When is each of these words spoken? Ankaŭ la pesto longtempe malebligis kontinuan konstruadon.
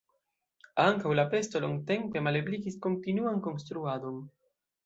Ankaŭ 0.83 1.11
la 1.19 1.25
pesto 1.33 1.61
longtempe 1.67 2.25
malebligis 2.29 2.81
kontinuan 2.87 3.41
konstruadon. 3.49 4.21